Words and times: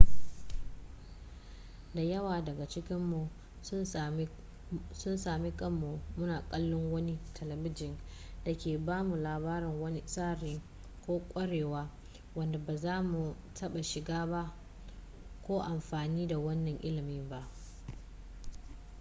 da 1.93 2.01
yawa 2.01 2.41
daga 2.45 2.65
cikinmu 2.67 3.29
sun 4.93 5.17
sami 5.19 5.51
kanmu 5.51 5.99
muna 6.17 6.41
kallon 6.49 6.91
wani 6.93 7.19
talibijin 7.33 7.97
da 8.45 8.57
ke 8.57 8.77
ba 8.77 9.03
mu 9.03 9.15
labarin 9.15 9.81
wani 9.81 10.01
tsari 10.01 10.61
ko 11.05 11.21
ƙwarewa 11.33 11.89
wanda 12.35 12.59
ba 12.59 12.75
za 12.77 13.01
mu 13.03 13.35
taɓa 13.53 13.81
shiga 13.83 14.53
ko 15.47 15.61
amfani 15.61 16.27
da 16.27 16.37
wannan 16.39 16.77
ilimin 16.81 17.29
ba 17.29 17.47